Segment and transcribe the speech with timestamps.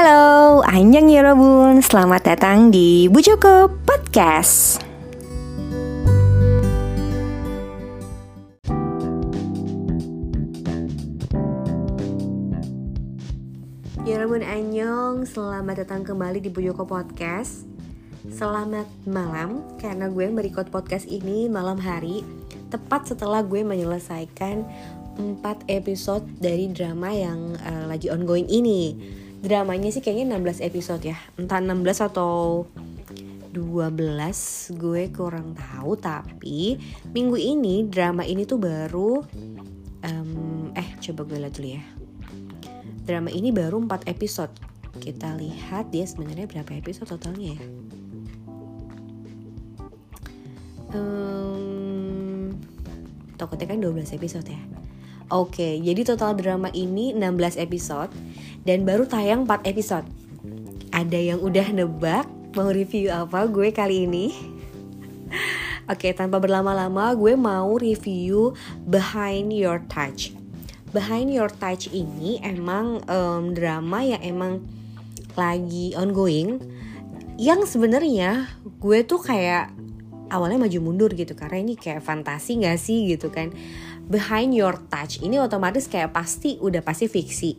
[0.00, 4.80] Halo, Anjang Yorobun, selamat datang di Bu Joko Podcast.
[14.08, 17.68] Yorobun Anyong, selamat datang kembali di Bu Joko Podcast.
[18.32, 22.24] Selamat malam, karena gue merecord podcast ini malam hari,
[22.72, 24.64] tepat setelah gue menyelesaikan
[25.20, 28.96] 4 episode dari drama yang uh, lagi ongoing ini
[29.40, 31.16] dramanya sih kayaknya 16 episode ya.
[31.40, 32.68] Entah 16 atau
[33.50, 35.96] 12 gue kurang tahu.
[35.96, 36.76] Tapi
[37.10, 39.24] minggu ini drama ini tuh baru
[40.04, 41.82] um, eh coba gue lihat dulu ya.
[43.08, 44.52] Drama ini baru 4 episode.
[45.00, 47.62] Kita lihat dia sebenarnya berapa episode totalnya ya.
[50.90, 52.50] Um,
[53.38, 54.60] takutnya kan 12 episode ya.
[55.30, 58.10] Oke, jadi total drama ini 16 episode
[58.64, 60.06] dan baru tayang 4 episode.
[60.90, 64.34] Ada yang udah nebak mau review apa gue kali ini?
[65.92, 68.54] Oke, tanpa berlama-lama gue mau review
[68.86, 70.34] Behind Your Touch.
[70.90, 74.62] Behind Your Touch ini emang um, drama yang emang
[75.38, 76.58] lagi ongoing
[77.40, 78.52] yang sebenarnya
[78.82, 79.72] gue tuh kayak
[80.28, 83.48] awalnya maju mundur gitu karena ini kayak fantasi gak sih gitu kan
[84.06, 87.50] behind your touch ini otomatis kayak pasti udah pasti fiksi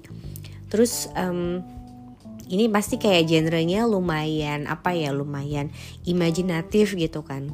[0.71, 1.59] terus um,
[2.51, 5.71] ini pasti kayak genrenya lumayan apa ya lumayan
[6.03, 7.47] imajinatif gitu kan.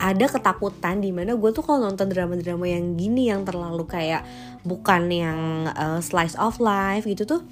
[0.00, 4.24] Ada ketakutan di mana gue tuh kalau nonton drama-drama yang gini yang terlalu kayak
[4.64, 7.44] bukan yang uh, slice of life gitu tuh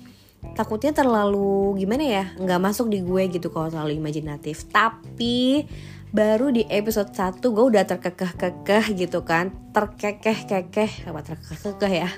[0.56, 4.64] takutnya terlalu gimana ya nggak masuk di gue gitu kalau terlalu imajinatif.
[4.72, 5.68] Tapi
[6.08, 12.08] baru di episode 1 gue udah terkekeh-kekeh gitu kan terkekeh-kekeh apa terkekeh ya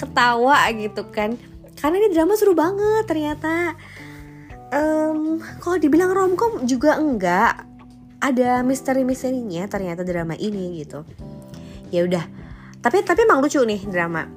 [0.00, 1.36] ketawa gitu kan
[1.82, 3.74] karena ini drama seru banget ternyata.
[4.72, 7.66] Um, kalau dibilang romcom juga enggak.
[8.22, 11.02] Ada misteri-misterinya ternyata drama ini gitu.
[11.90, 12.22] Ya udah.
[12.78, 14.30] Tapi tapi emang lucu nih drama.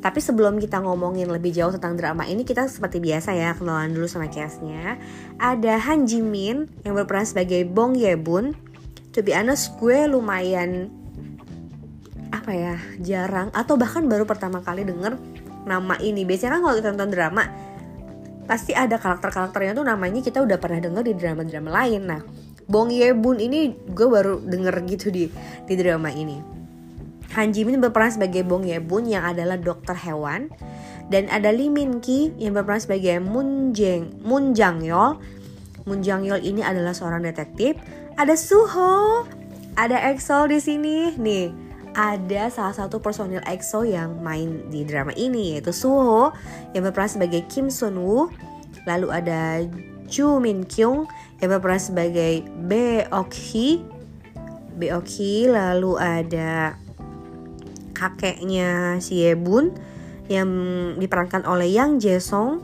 [0.00, 4.08] Tapi sebelum kita ngomongin lebih jauh tentang drama ini kita seperti biasa ya kenalan dulu
[4.08, 4.96] sama castnya.
[5.36, 8.56] Ada Han Jimin yang berperan sebagai Bong Yebun
[9.16, 10.92] to be honest gue lumayan
[12.28, 15.16] apa ya jarang atau bahkan baru pertama kali denger
[15.66, 16.22] nama ini.
[16.22, 17.42] Biasanya kan kalau kita nonton drama
[18.46, 22.02] pasti ada karakter-karakternya tuh namanya kita udah pernah denger di drama-drama lain.
[22.06, 22.22] Nah
[22.70, 25.26] Bong Ye Bun ini gue baru denger gitu di
[25.66, 26.38] di drama ini.
[27.34, 30.48] Han Ji Min berperan sebagai Bong Ye Bun yang adalah dokter hewan.
[31.06, 35.14] Dan ada Lee Min Ki yang berperan sebagai Moon Jeng Moon Jang Yol
[35.86, 37.78] Moon Jang Yol ini adalah seorang detektif.
[38.18, 39.22] Ada Suho
[39.78, 41.14] ada EXO di sini.
[41.14, 41.65] Nih
[41.96, 46.28] ada salah satu personil EXO yang main di drama ini yaitu Suho
[46.76, 48.28] yang berperan sebagai Kim Sun Woo,
[48.84, 49.64] lalu ada
[50.04, 51.08] Ju Min Kyung
[51.40, 52.44] yang berperan sebagai
[53.08, 53.80] Ok Hee,
[54.92, 56.76] Ok Hee, lalu ada
[57.96, 59.72] kakeknya si Yebun
[60.28, 60.48] yang
[61.00, 62.60] diperankan oleh Yang Jae-song.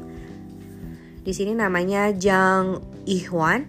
[1.25, 3.65] Di sini namanya Jang Ihwan.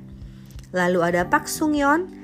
[0.76, 2.23] Lalu ada Park Sung Yeon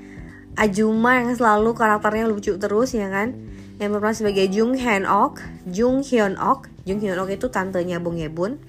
[0.57, 3.35] Ajuma yang selalu karakternya lucu terus ya kan?
[3.77, 5.39] Yang berperan sebagai Jung Hyun Ok
[5.69, 8.59] Jung Hyun Ok Jung Hyun Ok itu tantenya Bong Yebun.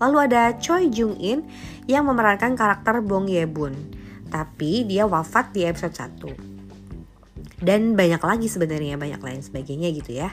[0.00, 1.44] Lalu ada Choi Jung In
[1.90, 3.76] yang memerankan karakter Bong Yebun.
[4.30, 6.60] Tapi dia wafat di episode 1
[7.60, 10.32] dan banyak lagi sebenarnya banyak lain sebagainya gitu ya.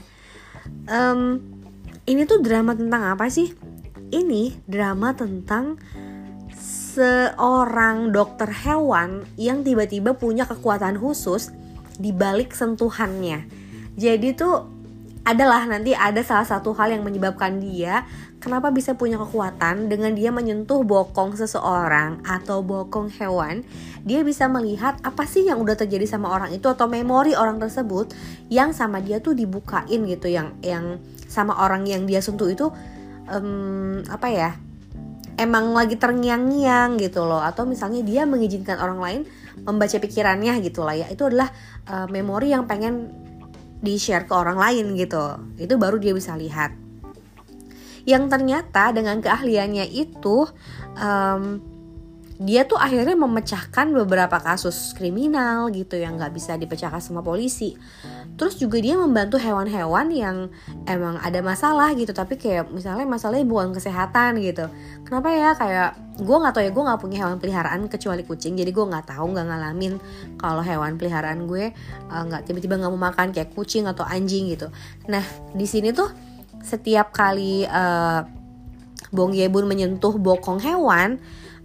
[0.87, 1.43] Um,
[2.07, 3.51] ini tuh drama tentang apa sih?
[4.07, 5.75] Ini drama tentang
[6.97, 11.53] seorang dokter hewan yang tiba-tiba punya kekuatan khusus
[12.01, 13.45] di balik sentuhannya.
[13.93, 14.65] Jadi tuh
[15.21, 18.07] adalah nanti ada salah satu hal yang menyebabkan dia
[18.39, 23.67] kenapa bisa punya kekuatan dengan dia menyentuh bokong seseorang atau bokong hewan
[24.07, 28.15] dia bisa melihat apa sih yang udah terjadi sama orang itu atau memori orang tersebut
[28.47, 30.95] yang sama dia tuh dibukain gitu yang yang
[31.27, 32.71] sama orang yang dia sentuh itu
[33.27, 34.55] um, apa ya
[35.37, 37.39] emang lagi terngiang-ngiang gitu loh.
[37.39, 39.21] Atau misalnya dia mengizinkan orang lain
[39.63, 41.07] membaca pikirannya gitu lah ya.
[41.07, 41.53] Itu adalah
[41.87, 43.13] uh, memori yang pengen
[43.77, 45.37] di share ke orang lain gitu.
[45.61, 46.73] Itu baru dia bisa lihat.
[48.07, 50.47] Yang ternyata dengan keahliannya itu
[50.95, 51.59] um,
[52.37, 57.73] dia tuh akhirnya memecahkan beberapa kasus kriminal gitu yang nggak bisa dipecahkan sama polisi.
[58.37, 60.37] Terus juga dia membantu hewan-hewan yang
[60.85, 64.69] emang ada masalah gitu tapi kayak misalnya masalahnya bukan kesehatan gitu.
[65.01, 65.57] Kenapa ya?
[65.57, 69.05] Kayak gue nggak tahu ya gue nggak punya hewan peliharaan kecuali kucing jadi gue nggak
[69.13, 69.93] tahu nggak ngalamin
[70.41, 74.53] kalau hewan peliharaan gue eh, nggak uh, tiba-tiba nggak mau makan kayak kucing atau anjing
[74.53, 74.69] gitu.
[75.09, 75.25] Nah
[75.57, 76.09] di sini tuh
[76.61, 78.21] setiap kali uh,
[79.09, 81.17] Bong Yebun menyentuh bokong hewan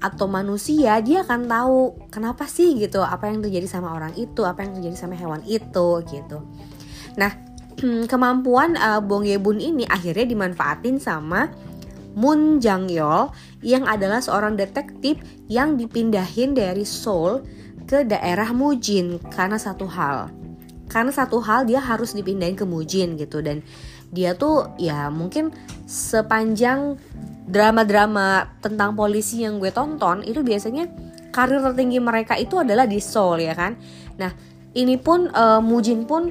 [0.03, 1.79] atau manusia dia akan tahu
[2.11, 2.75] kenapa sih?
[2.75, 6.43] gitu apa yang terjadi sama orang itu apa yang terjadi sama hewan itu gitu.
[7.15, 7.33] Nah
[8.11, 11.49] kemampuan uh, Bong Yebun ini akhirnya dimanfaatin sama
[12.13, 13.33] Moon Jang Yol
[13.65, 15.17] yang adalah seorang detektif
[15.49, 17.41] yang dipindahin dari Seoul
[17.89, 20.29] ke daerah Mujin karena satu hal.
[20.93, 23.41] Karena satu hal dia harus dipindahin ke Mujin gitu.
[23.41, 23.65] Dan
[24.13, 25.49] dia tuh ya mungkin
[25.89, 27.01] sepanjang
[27.47, 30.87] drama-drama tentang polisi yang gue tonton itu biasanya
[31.35, 33.75] karir tertinggi mereka itu adalah di Seoul ya kan.
[34.21, 34.31] Nah
[34.77, 36.31] ini pun uh, Mujin pun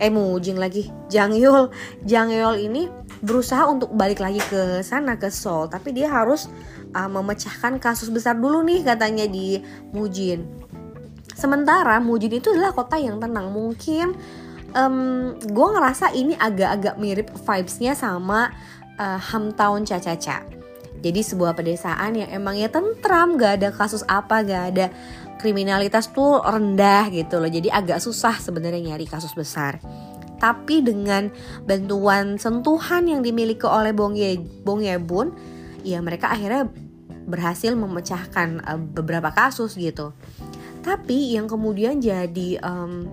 [0.00, 1.68] eh Mujin lagi Jang Yul
[2.06, 2.88] Jang Yul ini
[3.20, 6.48] berusaha untuk balik lagi ke sana ke Seoul tapi dia harus
[6.96, 9.60] uh, memecahkan kasus besar dulu nih katanya di
[9.92, 10.46] Mujin.
[11.36, 14.16] Sementara Mujin itu adalah kota yang tenang mungkin
[14.76, 18.52] um, gue ngerasa ini agak-agak mirip vibesnya sama
[18.98, 20.44] uh, Hamtown Caca-Caca.
[21.00, 24.86] Jadi sebuah pedesaan yang emangnya tentram, gak ada kasus apa, gak ada
[25.36, 27.46] kriminalitas tuh rendah gitu loh.
[27.46, 29.78] Jadi agak susah sebenarnya nyari kasus besar.
[30.36, 31.32] Tapi dengan
[31.64, 35.32] bantuan sentuhan yang dimiliki oleh Bong, Ye, Bong Yebun,
[35.80, 36.68] ya mereka akhirnya
[37.26, 40.12] berhasil memecahkan uh, beberapa kasus gitu.
[40.84, 43.10] Tapi yang kemudian jadi um,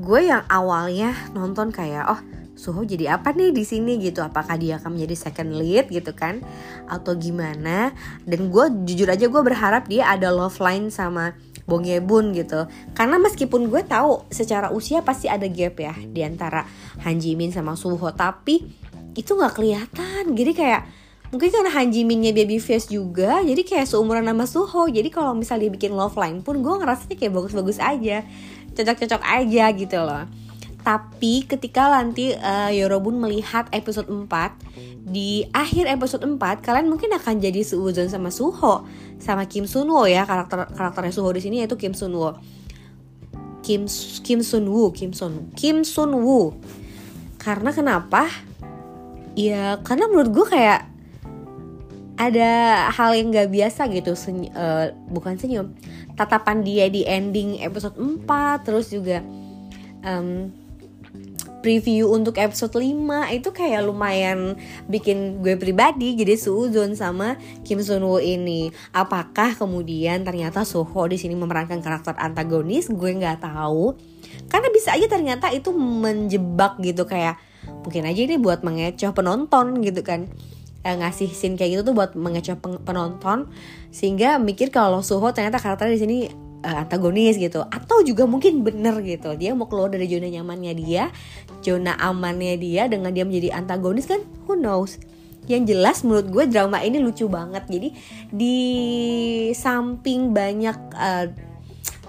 [0.00, 2.20] gue yang awalnya nonton kayak oh
[2.62, 4.22] Suho jadi apa nih di sini gitu?
[4.22, 6.46] Apakah dia akan menjadi second lead gitu kan?
[6.86, 7.90] Atau gimana?
[8.22, 11.34] Dan gue jujur aja gue berharap dia ada love line sama
[11.66, 12.70] Bong Yebun gitu.
[12.94, 16.62] Karena meskipun gue tahu secara usia pasti ada gap ya di antara
[17.02, 18.62] Han Ji sama Suho tapi
[19.18, 20.30] itu nggak kelihatan.
[20.30, 20.86] Jadi kayak
[21.34, 25.66] mungkin karena Han Ji baby face juga jadi kayak seumuran sama Suho jadi kalau misalnya
[25.66, 28.22] dia bikin love line pun gue ngerasanya kayak bagus-bagus aja.
[28.72, 30.51] Cocok-cocok aja gitu loh
[30.82, 34.26] tapi ketika nanti uh, Yorobun melihat episode 4
[35.02, 38.86] Di akhir episode 4 Kalian mungkin akan jadi seuzon sama Suho
[39.22, 42.38] Sama Kim Sunwo ya Karakter karakternya Suho di sini yaitu Kim Sunwo
[43.62, 43.86] Kim
[44.26, 46.58] Kim Sunwoo Kim Sun Kim Sunwoo
[47.38, 48.26] Karena kenapa?
[49.38, 50.92] Ya karena menurut gue kayak
[52.20, 52.50] ada
[52.92, 55.74] hal yang gak biasa gitu seny uh, bukan senyum
[56.14, 58.22] tatapan dia di ending episode 4
[58.62, 59.24] terus juga
[60.06, 60.52] um,
[61.62, 64.58] preview untuk episode 5 itu kayak lumayan
[64.90, 68.74] bikin gue pribadi jadi suuzon sama Kim Sun Woo ini.
[68.90, 72.90] Apakah kemudian ternyata Soho di sini memerankan karakter antagonis?
[72.90, 73.94] Gue nggak tahu.
[74.50, 77.38] Karena bisa aja ternyata itu menjebak gitu kayak
[77.86, 80.26] mungkin aja ini buat mengecoh penonton gitu kan
[80.82, 83.50] eh, ngasih scene kayak gitu tuh buat mengecoh penonton
[83.94, 86.18] sehingga mikir kalau Suho ternyata karakternya di sini
[86.62, 87.66] uh, antagonis gitu.
[87.66, 89.34] Atau juga mungkin bener gitu.
[89.34, 91.10] Dia mau keluar dari zona nyamannya dia
[91.62, 94.98] zona amannya dia dengan dia menjadi antagonis kan who knows?
[95.50, 97.66] Yang jelas menurut gue drama ini lucu banget.
[97.66, 97.88] Jadi
[98.30, 98.58] di
[99.54, 101.26] samping banyak uh,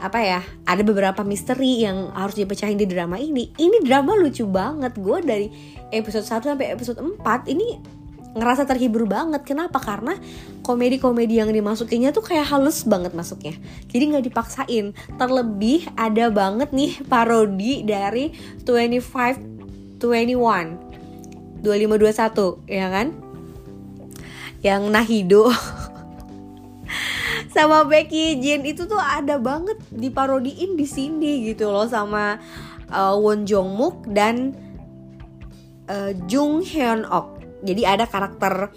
[0.03, 4.93] apa ya ada beberapa misteri yang harus dipecahin di drama ini ini drama lucu banget.
[5.01, 5.47] Gue dari
[5.89, 8.01] episode 1 sampai episode 4 ini
[8.33, 9.45] ngerasa terhibur banget.
[9.45, 9.77] Kenapa?
[9.77, 10.17] Karena
[10.65, 13.53] komedi-komedi yang dimasukinnya tuh kayak halus banget masuknya.
[13.89, 14.93] Jadi nggak dipaksain.
[15.17, 18.33] Terlebih ada banget nih parodi dari
[18.65, 23.15] 25 21 2521 ya kan?
[24.59, 25.47] Yang Nahido
[27.55, 28.67] sama Becky Jin.
[28.67, 32.41] Itu tuh ada banget diparodiin di sini gitu loh sama
[32.91, 34.51] uh, Won Jong Mook dan
[35.87, 38.69] uh, Jung Hyun Ok jadi ada karakter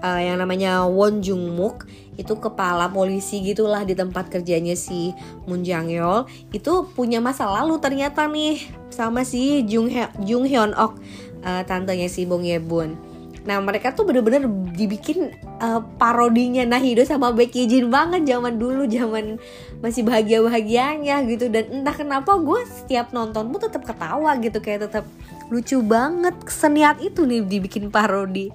[0.00, 5.16] uh, yang namanya Won Jung Mook itu kepala polisi gitulah di tempat kerjanya si
[5.48, 8.60] Moon Jang Yeol itu punya masa lalu ternyata nih
[8.92, 9.88] sama si Jung
[10.20, 11.00] Jung Hyun Ok
[11.44, 13.09] uh, tantenya si Bong Ye Bun.
[13.50, 14.46] Nah mereka tuh bener-bener
[14.78, 16.62] dibikin uh, parodinya.
[16.62, 19.42] Nahido sama Becky Jin banget zaman dulu zaman
[19.82, 21.50] masih bahagia bahagianya gitu.
[21.50, 25.04] Dan entah kenapa gue setiap nonton pun tetap ketawa gitu kayak tetap
[25.50, 28.54] lucu banget seniat itu nih dibikin parodi.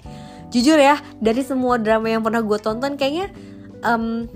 [0.55, 3.35] Jujur ya dari semua drama yang pernah gue tonton kayaknya
[3.83, 4.31] um,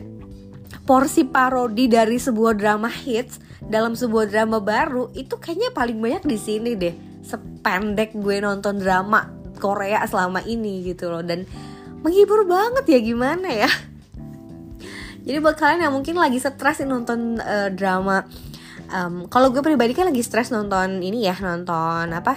[0.84, 6.36] porsi parodi dari sebuah drama hits dalam sebuah drama baru itu kayaknya paling banyak di
[6.36, 6.92] sini deh.
[7.24, 11.22] Sependek gue nonton drama Korea selama ini gitu loh.
[11.22, 11.44] Dan
[12.01, 13.70] menghibur banget ya gimana ya?
[15.28, 18.25] Jadi buat kalian yang mungkin lagi stres nonton uh, drama
[18.94, 22.34] um, kalau gue pribadi kan lagi stres nonton ini ya nonton apa?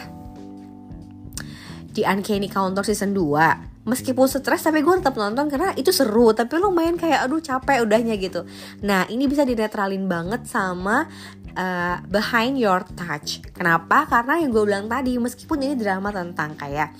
[1.93, 6.55] Di Uncanny Counter season 2 meskipun stres tapi gue tetap nonton karena itu seru tapi
[6.63, 8.47] lumayan kayak aduh capek udahnya gitu.
[8.87, 11.11] Nah ini bisa dinetralin banget sama
[11.57, 13.45] uh, Behind Your Touch.
[13.53, 14.09] Kenapa?
[14.09, 16.93] Karena yang gue bilang tadi meskipun ini drama tentang kayak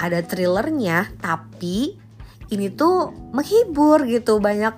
[0.00, 1.98] ada thrillernya tapi
[2.50, 4.38] ini tuh menghibur gitu.
[4.38, 4.74] Banyak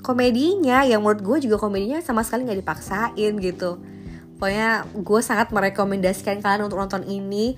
[0.00, 3.78] komedinya yang menurut gue juga komedinya sama sekali nggak dipaksain gitu.
[4.40, 7.54] Pokoknya gue sangat merekomendasikan kalian untuk nonton ini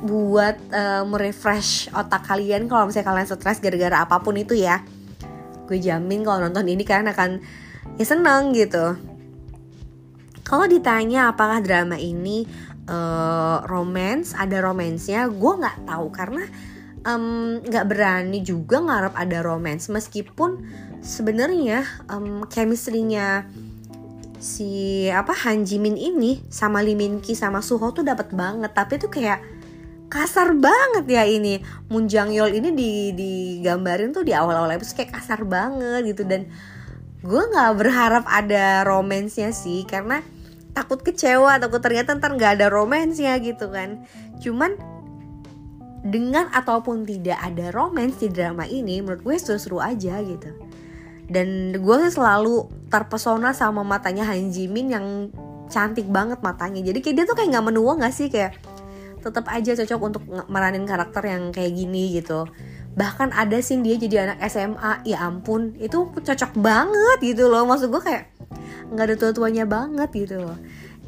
[0.00, 4.84] buat uh, merefresh otak kalian kalau misalnya kalian stres gara-gara apa pun itu ya.
[5.64, 7.30] Gue jamin kalau nonton ini kalian akan
[7.96, 9.09] ya seneng gitu
[10.50, 12.42] kalau ditanya apakah drama ini
[12.90, 16.06] uh, romance ada romansnya gue nggak tahu.
[16.10, 16.42] Karena
[17.62, 19.86] nggak um, berani juga ngarep ada romance.
[19.86, 20.66] Meskipun
[21.00, 23.46] sebenarnya um, chemistry-nya
[24.42, 28.74] si apa Han Jimin ini sama Lee Min Ki sama Suho tuh dapat banget.
[28.74, 29.38] Tapi tuh kayak
[30.10, 31.62] kasar banget ya ini.
[31.86, 36.26] Moon Jang Yol ini di digambarin tuh di awal-awal episode kayak kasar banget gitu.
[36.26, 36.50] Dan
[37.22, 39.86] gue nggak berharap ada romansnya sih.
[39.86, 40.39] Karena
[40.70, 44.04] takut kecewa takut ternyata ntar nggak ada romansnya gitu kan.
[44.38, 44.78] Cuman
[46.00, 50.50] dengan ataupun tidak ada romance di drama ini menurut gue seru-seru aja gitu.
[51.30, 55.06] Dan gue selalu terpesona sama matanya Han Jimin yang
[55.70, 56.82] cantik banget matanya.
[56.82, 58.26] Jadi kayak dia tuh kayak nggak menua nggak sih?
[58.26, 58.58] Kayak
[59.20, 62.48] tetap aja cocok untuk meranin karakter yang kayak gini gitu
[62.98, 67.62] bahkan ada sih dia jadi anak SMA ya ampun itu cocok banget gitu loh.
[67.66, 68.24] Maksud gue kayak
[68.90, 70.58] nggak ada tua-tuanya banget gitu loh.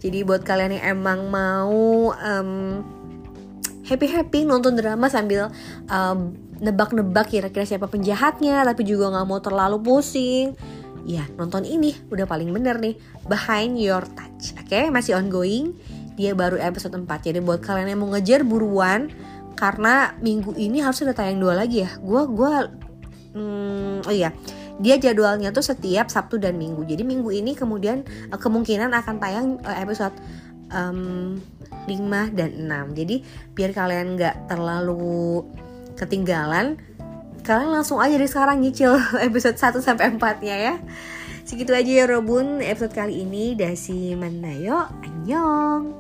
[0.02, 2.82] Jadi buat kalian yang emang mau um,
[3.86, 5.50] happy happy nonton drama sambil
[5.90, 10.54] um, nebak-nebak kira-kira siapa penjahatnya tapi juga nggak mau terlalu pusing
[11.02, 11.94] ya nonton ini.
[12.10, 12.94] Udah paling bener nih
[13.26, 14.54] Behind Your Touch.
[14.58, 14.84] Oke okay?
[14.90, 15.74] masih ongoing.
[16.12, 19.08] Dia baru episode 4 jadi buat kalian yang mau ngejar buruan
[19.62, 21.90] karena minggu ini harusnya udah tayang dua lagi ya.
[22.02, 22.54] Gue gue
[23.38, 24.34] hmm, oh iya.
[24.82, 26.82] Dia jadwalnya tuh setiap Sabtu dan Minggu.
[26.82, 30.18] Jadi minggu ini kemudian eh, kemungkinan akan tayang eh, episode
[30.74, 31.38] um,
[31.86, 32.50] 5 dan
[32.94, 33.16] 6 jadi
[33.58, 35.42] biar kalian nggak terlalu
[35.98, 36.78] ketinggalan
[37.42, 38.94] kalian langsung aja dari sekarang nyicil
[39.26, 40.74] episode 1 sampai 4 nya ya.
[41.42, 43.58] Segitu aja ya Robun episode kali ini.
[43.58, 45.90] Dasi manayo annyeong